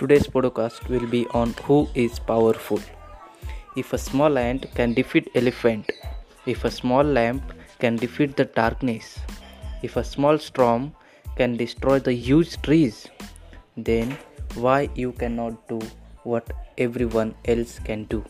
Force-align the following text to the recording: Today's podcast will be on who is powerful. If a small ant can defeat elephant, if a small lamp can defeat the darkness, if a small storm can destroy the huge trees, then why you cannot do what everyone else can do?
Today's 0.00 0.28
podcast 0.28 0.88
will 0.88 1.06
be 1.12 1.26
on 1.34 1.54
who 1.64 1.88
is 1.92 2.20
powerful. 2.20 2.80
If 3.76 3.92
a 3.92 3.98
small 3.98 4.38
ant 4.38 4.72
can 4.76 4.94
defeat 4.94 5.28
elephant, 5.34 5.90
if 6.46 6.64
a 6.64 6.70
small 6.70 7.02
lamp 7.02 7.42
can 7.80 7.96
defeat 7.96 8.36
the 8.36 8.44
darkness, 8.44 9.18
if 9.82 9.96
a 9.96 10.04
small 10.04 10.38
storm 10.38 10.94
can 11.34 11.56
destroy 11.56 11.98
the 11.98 12.12
huge 12.12 12.62
trees, 12.62 13.08
then 13.76 14.16
why 14.54 14.88
you 14.94 15.10
cannot 15.10 15.66
do 15.66 15.80
what 16.22 16.48
everyone 16.78 17.34
else 17.46 17.80
can 17.80 18.04
do? 18.04 18.24